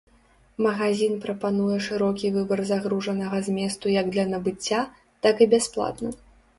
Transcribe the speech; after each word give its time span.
Магазін 0.65 1.13
прапануе 1.25 1.77
шырокі 1.89 2.33
выбар 2.39 2.65
загружанага 2.71 3.45
зместу 3.51 3.85
як 4.01 4.13
для 4.19 4.29
набыцця, 4.35 4.79
так 5.27 5.35
і 5.49 5.53
бясплатна. 5.57 6.09